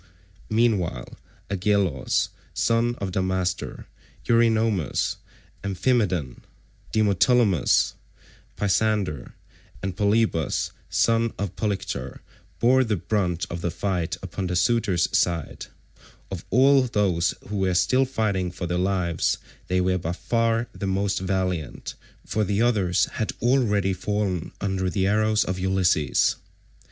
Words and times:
Meanwhile 0.49 1.09
Agelaus 1.51 2.29
son 2.55 2.95
of 2.95 3.11
Damastor, 3.11 3.85
Eurynomus, 4.25 5.17
Amphimedon, 5.63 6.41
Demoptolemus, 6.91 7.93
Pisander, 8.57 9.33
and 9.83 9.95
Polybus 9.95 10.71
son 10.89 11.33
of 11.37 11.55
Polyctor 11.55 12.17
bore 12.57 12.83
the 12.83 12.95
brunt 12.95 13.45
of 13.51 13.61
the 13.61 13.69
fight 13.69 14.17
upon 14.23 14.47
the 14.47 14.55
suitors' 14.55 15.07
side; 15.15 15.67
of 16.31 16.45
all 16.49 16.81
those 16.81 17.35
who 17.49 17.57
were 17.57 17.75
still 17.75 18.05
fighting 18.05 18.49
for 18.49 18.65
their 18.65 18.79
lives 18.79 19.37
they 19.67 19.79
were 19.79 19.99
by 19.99 20.13
far 20.13 20.67
the 20.73 20.87
most 20.87 21.19
valiant, 21.19 21.93
for 22.25 22.43
the 22.43 22.59
others 22.59 23.05
had 23.05 23.33
already 23.39 23.93
fallen 23.93 24.51
under 24.59 24.89
the 24.89 25.05
arrows 25.05 25.43
of 25.43 25.59
Ulysses. 25.59 26.37